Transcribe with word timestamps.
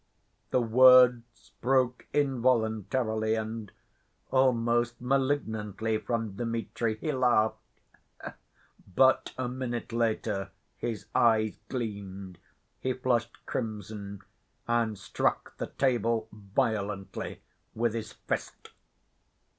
The 0.49 0.61
words 0.63 1.51
broke 1.61 2.07
involuntarily, 2.11 3.35
and 3.35 3.71
almost 4.31 4.99
malignantly, 4.99 5.99
from 5.99 6.35
Dmitri. 6.37 6.95
He 6.95 7.11
laughed, 7.11 7.59
but 8.95 9.31
a 9.37 9.47
minute 9.47 9.93
later 9.93 10.49
his 10.75 11.05
eyes 11.13 11.59
gleamed, 11.69 12.39
he 12.79 12.93
flushed 12.93 13.45
crimson 13.45 14.23
and 14.67 14.97
struck 14.97 15.55
the 15.57 15.67
table 15.67 16.27
violently 16.31 17.43
with 17.75 17.93
his 17.93 18.11
fist. 18.13 18.71